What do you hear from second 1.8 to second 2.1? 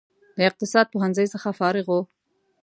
و.